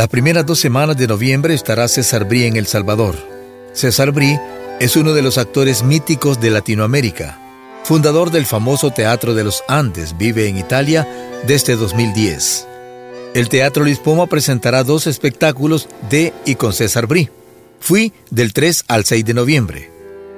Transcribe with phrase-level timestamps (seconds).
[0.00, 3.16] Las primeras dos semanas de noviembre estará César Brie en El Salvador.
[3.74, 4.40] César Brie
[4.80, 7.38] es uno de los actores míticos de Latinoamérica.
[7.84, 11.06] Fundador del famoso Teatro de los Andes, vive en Italia
[11.46, 12.66] desde 2010.
[13.34, 17.30] El Teatro Lispoma presentará dos espectáculos de y con César Brie.
[17.78, 19.90] Fui del 3 al 6 de noviembre.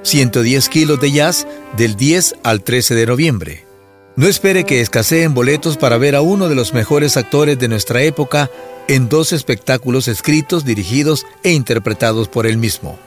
[0.03, 3.72] 110 kilos de jazz del 10 al 13 de noviembre.
[4.15, 8.03] No espere que escaseen boletos para ver a uno de los mejores actores de nuestra
[8.03, 8.51] época
[8.87, 12.99] en dos espectáculos escritos, dirigidos e interpretados por él mismo.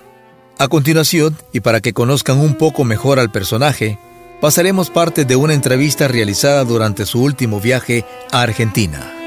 [0.57, 3.99] A continuación, y para que conozcan un poco mejor al personaje,
[4.41, 9.24] pasaremos parte de una entrevista realizada durante su último viaje a Argentina.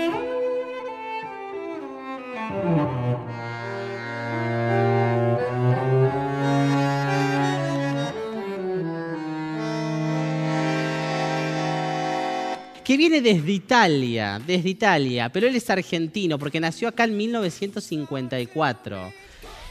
[12.99, 19.13] Viene desde Italia, desde Italia, pero él es argentino porque nació acá en 1954.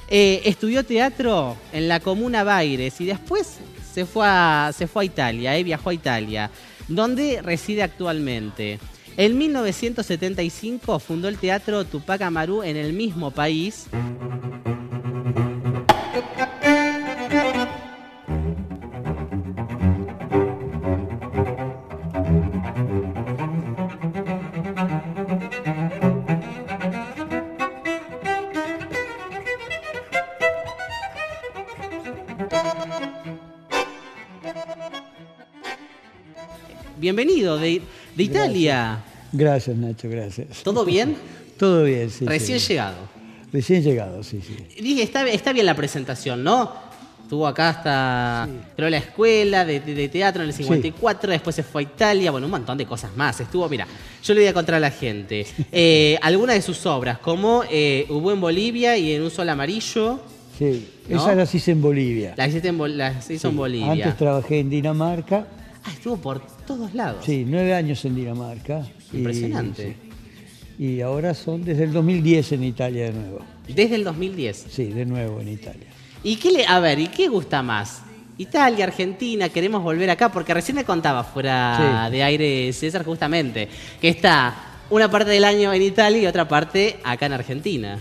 [0.09, 3.57] Eh, estudió teatro en la comuna Baires y después
[3.93, 6.49] se fue a, se fue a Italia, eh, viajó a Italia,
[6.87, 8.79] donde reside actualmente.
[9.17, 13.87] En 1975 fundó el teatro Tupac Amaru en el mismo país.
[37.57, 37.81] De,
[38.15, 39.03] de Italia.
[39.31, 40.63] Gracias, Nacho, gracias.
[40.63, 41.15] ¿Todo bien?
[41.57, 42.25] Todo bien, sí.
[42.25, 42.69] Recién sí.
[42.69, 42.97] llegado.
[43.51, 44.81] Recién llegado, sí, sí.
[44.81, 46.71] Dije, está, está bien la presentación, ¿no?
[47.23, 51.63] Estuvo acá hasta, creo, la escuela de, de- de teatro en el 54, después se
[51.63, 53.39] fue a Italia, bueno, un montón de cosas más.
[53.41, 53.85] Estuvo, mira,
[54.23, 55.45] yo le voy a contar a la gente.
[55.71, 60.21] Eh, algunas de sus obras, como eh, Hubo en Bolivia y en un sol amarillo,
[60.57, 61.17] Sí, ¿No?
[61.17, 62.33] esa las hice en Bolivia.
[62.35, 63.91] las hiciste en, las hizo en Bolivia.
[63.91, 65.47] Antes trabajé en Dinamarca,
[65.83, 67.25] Ah, estuvo por todos lados.
[67.25, 68.85] sí, nueve años en Dinamarca.
[69.11, 69.95] Impresionante.
[70.77, 73.39] Y ahora son desde el 2010 en Italia de nuevo.
[73.67, 74.65] Desde el 2010.
[74.69, 75.87] Sí, de nuevo en Italia.
[76.23, 78.01] ¿Y qué le, a ver, ¿y qué gusta más?
[78.37, 82.11] Italia, Argentina, queremos volver acá, porque recién me contaba fuera Sí.
[82.11, 83.67] de aire César justamente,
[83.99, 84.53] que está
[84.91, 87.99] una parte del año en Italia y otra parte acá en Argentina.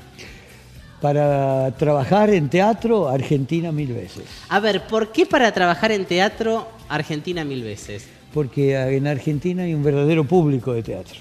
[1.01, 4.25] Para trabajar en teatro, Argentina mil veces.
[4.49, 8.07] A ver, ¿por qué para trabajar en teatro Argentina mil veces?
[8.37, 11.21] Porque en Argentina hay un verdadero público de teatro.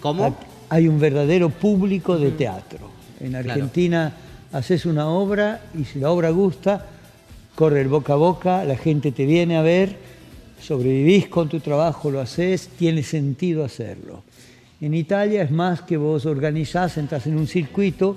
[0.00, 0.34] ¿Cómo?
[0.70, 2.78] Hay un verdadero público de teatro.
[3.20, 3.50] En Claro.
[3.52, 4.10] Argentina
[4.50, 6.86] haces una obra y si la obra gusta,
[7.54, 9.96] corre el boca a boca, la gente te viene a ver,
[10.62, 14.22] sobrevivís con tu trabajo, lo haces, tiene sentido hacerlo.
[14.80, 18.16] En Italia es más que vos organizás, entras en un circuito,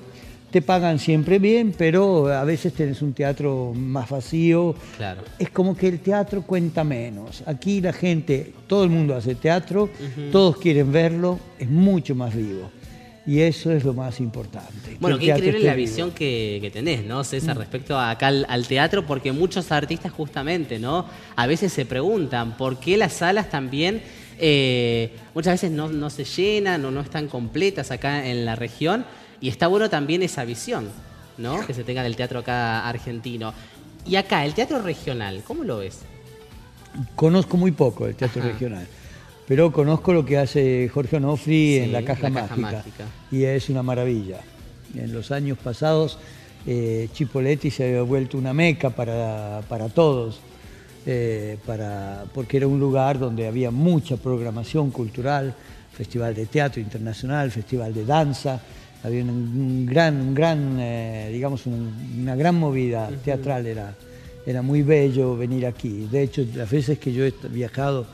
[0.51, 5.21] te pagan siempre bien, pero a veces tenés un teatro más vacío, Claro.
[5.37, 7.43] es como que el teatro cuenta menos.
[7.45, 9.89] Aquí la gente, todo el mundo hace teatro,
[10.31, 12.71] todos quieren verlo, es mucho más vivo.
[13.25, 14.95] Y eso es lo más importante.
[15.01, 15.85] Bueno, qué increíble la vivo.
[15.89, 17.59] visión que, que tenés, ¿no, César, Mm.
[17.59, 19.05] respecto a acá al, al teatro?
[19.05, 21.05] Porque muchos artistas justamente, ¿no?
[21.35, 24.01] A veces se preguntan por qué las salas también
[24.39, 29.03] eh, muchas veces no, no se llenan o no están completas acá en la región.
[29.41, 30.89] Y está bueno también esa visión,
[31.37, 31.65] ¿no?
[31.65, 33.53] Que se tenga del teatro acá argentino.
[34.05, 35.99] Y acá, el teatro regional, ¿cómo lo ves?
[37.15, 38.51] Conozco muy poco el teatro Ajá.
[38.51, 38.87] regional,
[39.47, 43.05] pero conozco lo que hace Jorge Onofri Sí, en La Caja, La Caja Mágica.
[43.31, 44.39] y es una maravilla.
[44.95, 46.17] En los años pasados,
[46.65, 50.39] eh, Chipoletti se había vuelto una meca para, para todos,
[51.05, 55.53] eh, para, porque era un lugar donde había mucha programación cultural,
[55.93, 58.59] festival de teatro internacional, festival de danza,
[59.03, 63.95] había un, gran, un gran eh, digamos, un- una gran movida teatral, era,
[64.45, 66.07] era muy bello venir aquí.
[66.11, 68.05] De hecho, las veces que yo he viajado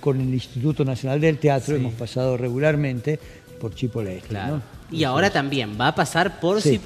[0.00, 1.80] con el Instituto Nacional del Teatro, Sí.
[1.80, 3.18] hemos pasado regularmente
[3.60, 4.28] por Chipoletti.
[4.28, 4.56] Claro.
[4.56, 4.62] ¿no?
[4.96, 6.80] Y ahora también va a pasar por Sí.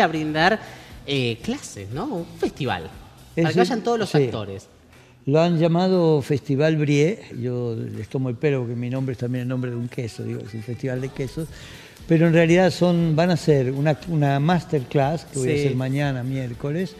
[0.00, 0.60] A brindar
[1.06, 2.04] eh, clases, ¿no?
[2.06, 2.88] Un festival.
[3.34, 4.18] Para que vayan todos los sí.
[4.18, 4.68] actores.
[5.26, 9.42] Lo han llamado Festival Brie, yo les tomo el pelo porque mi nombre es también
[9.42, 11.48] el nombre de un queso, digo, es un festival de quesos,
[12.06, 16.22] pero en realidad son, van a ser una, una masterclass que voy a hacer mañana,
[16.22, 16.94] miércoles,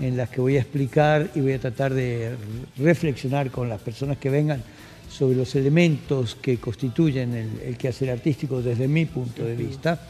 [0.00, 2.34] en las que voy a explicar y voy a tratar de
[2.78, 4.62] reflexionar con las personas que vengan
[5.10, 10.00] sobre los elementos que constituyen el, el quehacer artístico desde mi punto de vista,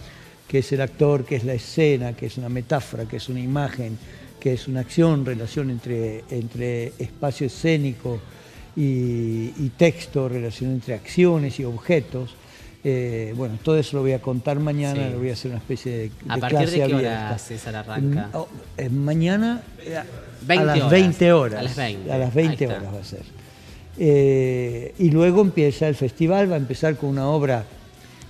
[0.47, 3.41] que es el actor, que es la escena, que es una metáfora, que es una
[3.41, 3.99] imagen,
[4.39, 8.21] que es una acción, relación entre, entre espacio escénico
[8.77, 12.35] y, y texto, relación entre acciones y objetos.
[12.91, 15.13] Eh, bueno, todo eso lo voy a contar mañana, Sí.
[15.13, 16.97] lo voy a hacer una especie de, ¿A de partir de clase qué hora,
[17.27, 17.39] abierta.
[17.39, 18.27] César, arranca?
[18.33, 18.49] Mm, oh,
[18.79, 20.05] eh, mañana eh, a
[20.47, 20.91] 20 las horas.
[20.91, 21.61] 20 horas.
[21.61, 22.13] A las 20.
[22.13, 22.77] A las Ahí 20 está.
[22.79, 23.23] horas va a ser.
[23.99, 27.65] Eh, y luego empieza el festival, va a empezar con una obra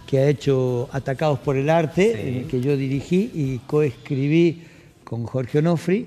[0.06, 2.38] que ha hecho Atacados por el Arte, Sí.
[2.38, 4.62] el que yo dirigí y coescribí
[5.04, 6.06] con Jorge Onofri.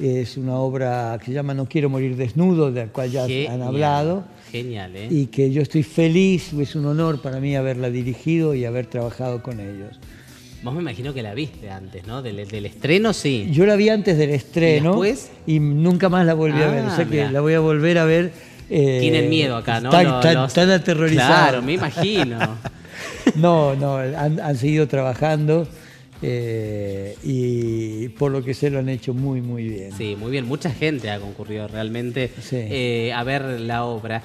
[0.00, 3.60] Es una obra que se llama No quiero morir desnudo, de la cual ya han
[3.62, 5.08] hablado Genial, ¿eh?
[5.10, 9.42] y que yo estoy feliz, es un honor para mí haberla dirigido y haber trabajado
[9.42, 9.98] con ellos.
[10.62, 12.22] Vos me imagino que la viste antes, ¿no?
[12.22, 13.48] Del, del estreno, sí.
[13.52, 15.30] Yo la vi antes del estreno ¿Y después?
[15.46, 17.30] y nunca más la volví a ver, Ah, o sea que mirá.
[17.32, 18.32] la voy a volver a ver.
[18.68, 19.88] eh, Tienen miedo acá, ¿no?
[19.90, 21.28] Están, Los- los- aterrorizados.
[21.48, 22.38] Claro, me imagino.
[23.36, 25.66] No, no, han, han seguido trabajando
[26.22, 29.92] eh, y por lo que sé lo han hecho muy, muy bien.
[29.96, 30.46] Sí, muy bien.
[30.46, 32.56] Mucha gente ha concurrido realmente Sí.
[32.56, 34.22] eh, a ver la obra.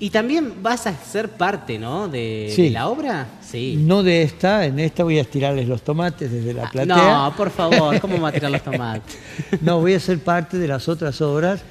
[0.00, 2.08] Y también vas a ser parte, ¿no?
[2.08, 2.62] De, Sí.
[2.64, 3.28] de la obra.
[3.40, 3.76] Sí.
[3.78, 6.96] No de esta, en esta voy a estirarles los tomates desde la Ah, platea.
[6.96, 9.16] no, por favor, ¿cómo va a tirar los tomates?
[9.60, 11.62] No, voy a ser parte de las otras obras.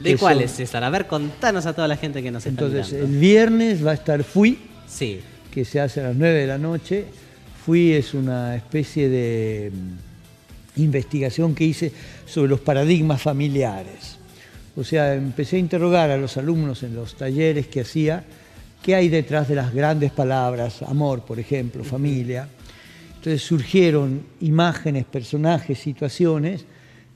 [0.00, 0.84] ¿De cuáles, son- César?
[0.84, 3.12] A ver, contanos a toda la gente que nos está Entonces, mirando.
[3.14, 4.58] el viernes va a estar Fui,
[4.88, 5.20] Sí.
[5.52, 7.04] que se hace a las 9 de la noche.
[7.68, 11.92] Fui es una especie de mm, investigación que hice
[12.24, 14.16] sobre los paradigmas familiares.
[14.74, 18.24] O sea, empecé a interrogar a los alumnos en los talleres que hacía,
[18.82, 22.48] qué hay detrás de las grandes palabras, amor, por ejemplo, familia.
[23.16, 26.64] Entonces surgieron imágenes, personajes, situaciones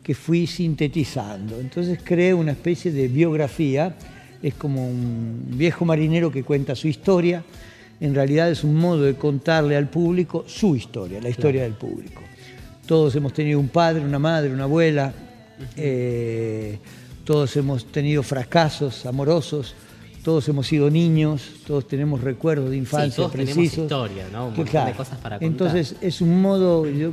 [0.02, 1.58] que fui sintetizando.
[1.60, 3.96] Entonces creé una especie de biografía,
[4.42, 7.42] es como un viejo marinero que cuenta su historia,
[8.02, 12.20] en realidad es un modo de contarle al público su historia, la historia del público.
[12.84, 15.12] Todos hemos tenido un padre, una madre, una abuela,
[15.76, 16.80] eh,
[17.24, 19.76] todos hemos tenido fracasos amorosos,
[20.24, 24.48] todos hemos sido niños, todos tenemos recuerdos de infancia todos tenemos historia, ¿no?
[24.48, 25.42] Un de cosas para contar.
[25.42, 27.12] Entonces es un modo, yo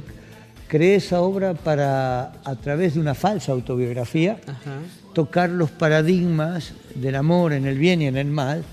[0.67, 4.79] creé esa obra para, a través de una falsa autobiografía, Ajá.
[5.13, 8.63] tocar los paradigmas del amor en el bien y en el mal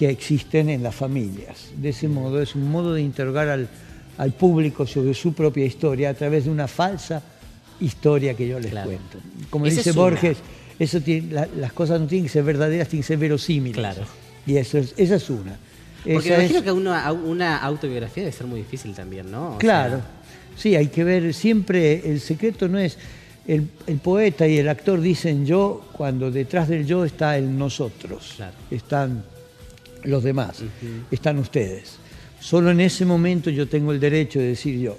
[0.00, 1.72] que existen en las familias.
[1.76, 3.68] De ese modo es un modo de interrogar al,
[4.16, 7.22] al público sobre su propia historia a través de una falsa
[7.80, 8.86] historia que yo les Claro.
[8.88, 9.18] cuento.
[9.50, 9.94] Como dice es.
[9.94, 10.38] Borges,
[10.78, 13.76] eso tiene- la- las cosas no tienen que ser verdaderas, tienen que ser verosímiles.
[13.76, 14.04] Claro.
[14.46, 15.58] Y eso es, esa es una.
[16.02, 19.56] Porque Esa imagino es- que una, una autobiografía debe ser muy difícil también, ¿no?
[19.56, 20.06] O Claro, sea,
[20.56, 22.96] sí, hay que ver, siempre el secreto no es,
[23.46, 28.32] el, el poeta y el actor dicen yo cuando detrás del yo está el nosotros,
[28.36, 28.54] Claro.
[28.70, 29.24] están
[30.04, 30.62] los demás,
[31.10, 31.96] están ustedes.
[32.40, 34.96] Solo en ese momento yo tengo el derecho de decir yo.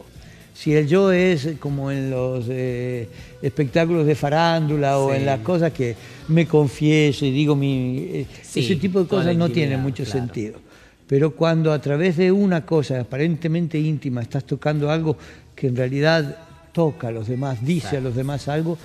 [0.53, 3.07] Si el yo es como en los eh,
[3.41, 5.95] espectáculos de farándula o en las cosas que
[6.27, 7.97] me confieso y digo mi...
[8.11, 10.19] eh, Sí, ese tipo de cosas no tiene mucho claro.
[10.19, 10.59] sentido.
[11.07, 15.17] Pero cuando a través de una cosa aparentemente íntima estás tocando algo
[15.55, 16.37] que en realidad
[16.73, 17.97] toca a los demás, dice Claro.
[17.97, 18.77] a los demás algo,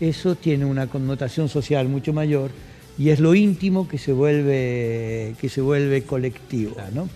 [0.00, 2.50] eso tiene una connotación social mucho mayor
[2.98, 6.76] y es lo íntimo que se vuelve, que se vuelve colectivo.
[6.94, 7.08] ¿no?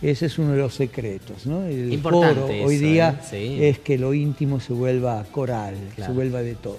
[0.00, 1.46] Ese es uno de los secretos.
[1.46, 1.64] ¿no?
[1.64, 3.26] El Importante coro hoy día ¿eh?
[3.28, 3.64] Sí.
[3.64, 6.12] es que lo íntimo se vuelva coral, Claro.
[6.12, 6.78] se vuelva de todos.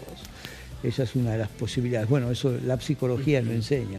[0.81, 2.09] Esa es una de las posibilidades.
[2.09, 3.98] Bueno, eso la psicología lo enseña.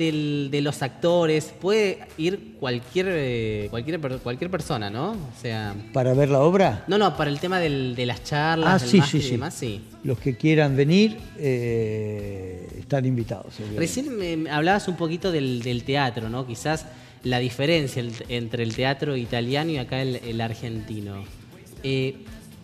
[0.00, 5.12] Del- de los actores puede ir cualquier, eh, cualquier, cualquier persona, ¿no?
[5.12, 8.82] O sea, Para ver la obra, no, no, para el tema del- de las charlas,
[8.82, 9.30] Ah, del sí, sí, y sí.
[9.32, 9.80] demás, sí.
[10.02, 13.54] los que quieran venir eh, están invitados.
[13.76, 16.46] Recién me hablabas un poquito del, del teatro, ¿no?
[16.46, 16.86] Quizás
[17.22, 21.22] la diferencia entre el teatro italiano y acá el, el argentino.
[21.82, 22.16] Eh,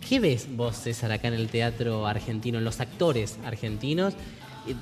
[0.07, 4.13] ¿Qué ves vos, César, acá en el teatro argentino, en los actores argentinos?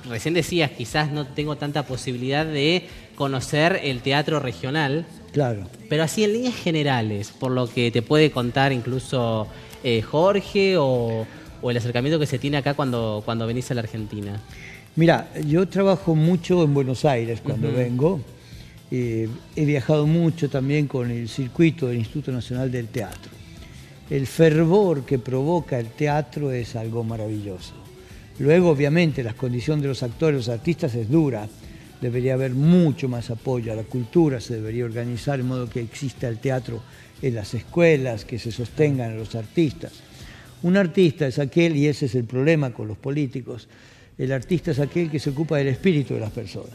[0.08, 5.06] Recién decías, quizás no tengo tanta posibilidad de conocer el teatro regional.
[5.32, 5.68] Claro.
[5.88, 9.46] Pero así en líneas generales, por lo que te puede contar incluso
[9.84, 11.26] eh, Jorge o,
[11.62, 14.40] el acercamiento que se tiene acá cuando, cuando venís a la Argentina.
[14.94, 18.20] Mira, yo trabajo mucho en Buenos Aires cuando vengo.
[18.90, 23.32] Eh, he viajado mucho también con el circuito del Instituto Nacional del Teatro.
[24.08, 27.74] El fervor que provoca el teatro es algo maravilloso.
[28.38, 31.48] Luego, obviamente, la condición de los actores, los artistas es dura.
[32.00, 36.28] Debería haber mucho más apoyo a la cultura, se debería organizar de modo que exista
[36.28, 36.82] el teatro
[37.22, 39.92] en las escuelas, que se sostengan a los artistas.
[40.62, 43.68] Un artista es aquel, y ese es el problema con los políticos,
[44.18, 46.74] el artista es aquel que se ocupa del espíritu de las personas.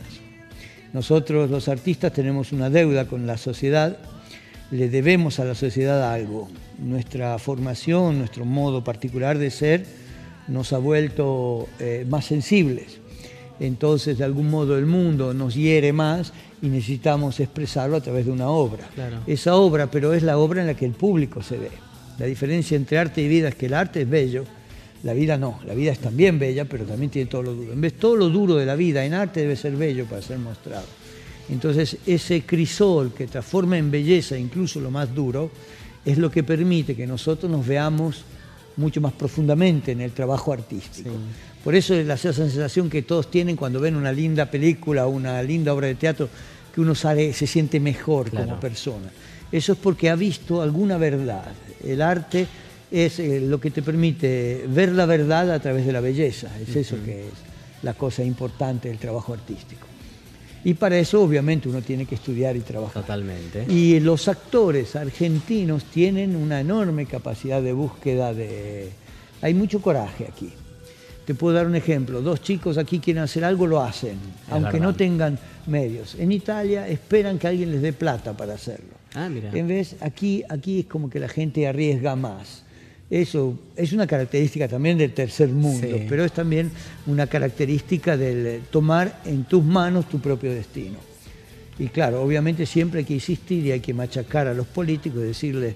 [0.93, 3.97] Nosotros los artistas tenemos una deuda con la sociedad,
[4.71, 6.49] le debemos a la sociedad algo.
[6.79, 9.85] Nuestra formación, nuestro modo particular de ser,
[10.51, 12.99] nos ha vuelto eh, más sensibles.
[13.59, 18.31] Entonces, de algún modo, el mundo nos hiere más y necesitamos expresarlo a través de
[18.31, 18.89] una obra.
[19.27, 21.69] Esa obra, pero es la obra en la que el público se ve.
[22.17, 24.45] La diferencia entre arte y vida es que el arte es bello,
[25.03, 25.59] la vida no.
[25.65, 27.73] La vida es también bella, pero también tiene todo lo duro.
[27.73, 30.37] En vez todo lo duro de la vida en arte debe ser bello para ser
[30.37, 30.85] mostrado.
[31.49, 35.51] Entonces, ese crisol que transforma en belleza incluso lo más duro,
[36.03, 38.23] es lo que permite que nosotros nos veamos
[38.77, 41.09] mucho más profundamente en el trabajo artístico.
[41.63, 45.41] Por eso es la sensación que todos tienen cuando ven una linda película o una
[45.43, 46.29] linda obra de teatro,
[46.73, 49.11] que uno sale, se siente mejor como persona.
[49.51, 51.51] Eso es porque ha visto alguna verdad.
[51.83, 52.47] El arte
[52.89, 56.49] es eh, lo que te permite ver la verdad a través de la belleza.
[56.59, 57.33] Es eso que es
[57.83, 59.90] la cosa importante del trabajo artístico.
[60.63, 63.01] Y para eso obviamente uno tiene que estudiar y trabajar.
[63.01, 63.65] Totalmente.
[63.67, 68.89] Y los actores argentinos tienen una enorme capacidad de búsqueda de...
[69.41, 70.51] Hay mucho coraje aquí.
[71.25, 72.21] Te puedo dar un ejemplo.
[72.21, 74.17] Dos chicos aquí quieren hacer algo, lo hacen,
[74.49, 76.15] aunque no tengan medios.
[76.15, 78.93] En Italia esperan que alguien les dé plata para hacerlo.
[79.13, 79.49] Ah, mira.
[79.53, 82.63] En vez, aquí, aquí es como que la gente arriesga más.
[83.11, 86.71] Eso es una característica también del tercer mundo, pero es también
[87.07, 90.97] una característica del tomar en tus manos tu propio destino.
[91.77, 95.27] Y claro, obviamente siempre hay que insistir y hay que machacar a los políticos y
[95.27, 95.75] decirles,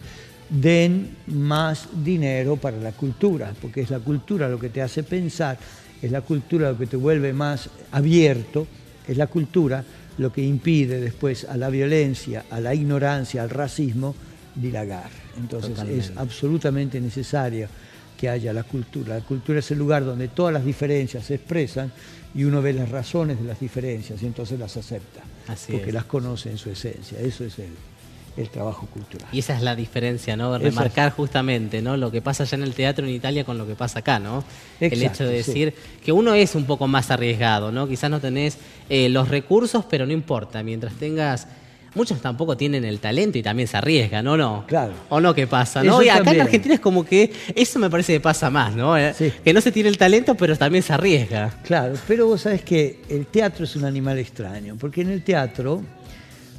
[0.49, 5.57] den más dinero para la cultura, porque es la cultura lo que te hace pensar,
[6.01, 8.65] es la cultura lo que te vuelve más abierto,
[9.09, 9.83] es la cultura
[10.19, 14.15] lo que impide después a la violencia, a la ignorancia, al racismo,
[14.55, 15.09] dilagar.
[15.37, 17.67] Entonces es absolutamente necesario
[18.17, 19.15] que haya la cultura.
[19.15, 21.91] La cultura es el lugar donde todas las diferencias se expresan
[22.33, 25.21] y uno ve las razones de las diferencias y entonces las acepta,
[25.71, 27.19] porque las conoce en su esencia.
[27.19, 29.27] Eso es el, trabajo cultural.
[29.31, 30.57] Y esa es la diferencia, ¿no?
[30.57, 31.95] Remarcar justamente, ¿no?
[31.95, 34.43] Lo que pasa allá en el teatro en Italia con lo que pasa acá, ¿no?
[34.81, 37.87] el hecho de decir que uno es un poco más arriesgado, ¿no?
[37.87, 38.57] Quizás no tenés
[38.89, 41.47] eh, los recursos, pero no importa, mientras tengas
[41.95, 44.37] muchos tampoco tienen el talento y también se arriesgan, ¿no?
[44.37, 44.65] no?
[44.67, 44.93] Claro.
[45.09, 45.83] ¿O no qué pasa?
[45.83, 46.03] ¿no?
[46.03, 48.97] y acá en Argentina es como que eso me parece que pasa más, ¿no?
[48.97, 51.59] Eh, que no se tiene el talento, pero también se arriesga.
[51.63, 55.81] Claro, pero vos sabés que el teatro es un animal extraño, porque en el teatro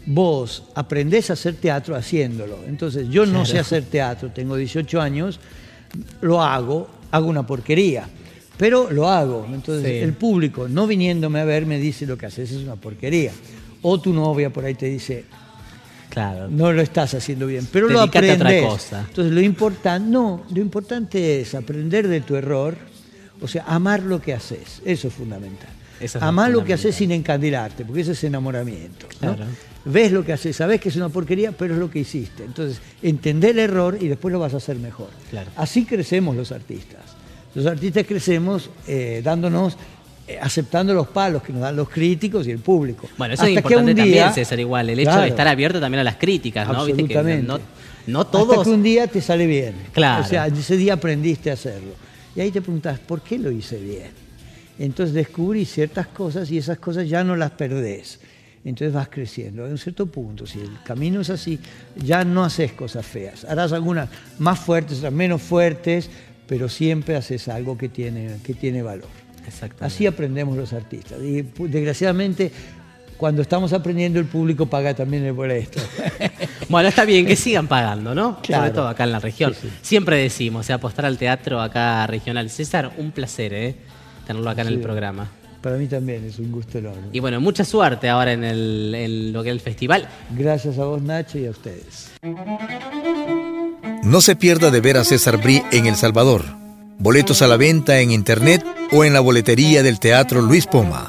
[0.07, 2.59] vos aprendés a hacer teatro haciéndolo.
[2.67, 5.39] Entonces, yo no sé hacer teatro, tengo 18 años,
[6.21, 8.09] lo hago, hago una porquería
[8.57, 9.47] pero lo hago.
[9.53, 13.33] Entonces el público, no viniéndome a ver, me dice lo que haces es una porquería
[13.83, 15.25] o tu novia por ahí te dice,
[16.11, 18.37] claro, no lo estás haciendo bien, pero lo aprendes.
[18.37, 19.01] otra cosa.
[19.09, 22.77] Entonces lo importante, no, lo importante es aprender de tu error,
[23.41, 25.69] o sea, amar lo que haces, eso es fundamental.
[26.21, 29.07] amar lo que haces sin encandilarte, porque eso es enamoramiento.
[29.85, 32.45] Ves lo que haces, sabes que es una porquería, pero es lo que hiciste.
[32.45, 35.11] Entonces, entender el error y después lo vas a hacer mejor.
[35.55, 37.03] Así crecemos los artistas.
[37.55, 39.79] Los artistas crecemos eh, dándonos
[40.41, 43.09] aceptando los palos que nos dan los críticos y el público.
[43.17, 46.17] Bueno, eso es importante también, César, igual, el hecho de estar abierto también a las
[46.17, 46.81] críticas, ¿no?
[46.81, 47.47] Absolutamente.
[48.07, 48.59] no, todos...
[48.59, 49.75] Hasta que un día te sale bien.
[49.93, 50.25] Claro.
[50.25, 51.93] O sea, ese día aprendiste a hacerlo.
[52.35, 54.11] Y ahí te preguntas, ¿por qué lo hice bien?
[54.79, 58.21] Entonces descubrís ciertas cosas y esas cosas ya no las perdés.
[58.65, 59.65] Entonces vas creciendo.
[59.65, 61.59] A un cierto punto, si el camino es así,
[61.95, 63.45] ya no haces cosas feas.
[63.45, 66.11] Harás algunas más fuertes, otras menos fuertes,
[66.47, 69.09] pero siempre haces algo que tiene, que tiene valor.
[69.81, 71.21] Así aprendemos los artistas.
[71.23, 72.51] Y desgraciadamente,
[73.17, 75.81] cuando estamos aprendiendo, el público paga también el boleto.
[76.69, 78.39] bueno, está bien, que sigan pagando, ¿no?
[78.47, 79.55] Sobre todo acá en la región.
[79.83, 82.51] Siempre decimos, apostar al teatro acá regional.
[82.51, 83.75] César, un placer, ¿eh?
[84.27, 85.29] Tenerlo acá en el programa.
[85.63, 87.09] Para mí también es un gusto enorme.
[87.13, 90.09] Y bueno, mucha suerte ahora en, el, en lo que es el festival.
[90.37, 92.11] Gracias a vos, Nacho, y a ustedes.
[94.05, 96.66] No se pierda de ver a César Brí en El Salvador
[96.99, 101.09] Boletos a la venta en internet o en la boletería del Teatro Luis Poma.